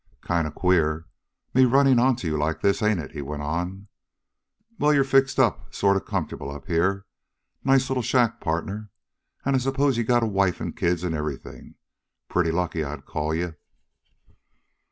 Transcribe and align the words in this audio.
"Kind 0.21 0.47
of 0.47 0.55
queer, 0.55 1.05
me 1.53 1.63
running 1.65 1.99
on 1.99 2.15
to 2.15 2.27
you 2.27 2.35
like 2.35 2.61
this, 2.61 2.81
ain't 2.81 2.99
it?" 2.99 3.11
he 3.11 3.21
went 3.21 3.43
on. 3.43 3.87
"Well, 4.79 4.95
you're 4.95 5.03
fixed 5.03 5.37
up 5.39 5.71
sort 5.75 5.95
of 5.95 6.07
comfortable 6.07 6.49
up 6.49 6.65
here. 6.65 7.05
Nice 7.63 7.87
little 7.87 8.01
shack, 8.01 8.39
partner. 8.41 8.89
And 9.45 9.55
I 9.55 9.59
suppose 9.59 9.99
you 9.99 10.03
got 10.03 10.23
a 10.23 10.25
wife 10.25 10.59
and 10.59 10.75
kids 10.75 11.03
and 11.03 11.13
everything? 11.13 11.75
Pretty 12.29 12.49
lucky, 12.49 12.83
I'd 12.83 13.05
call 13.05 13.35
you!" 13.35 13.53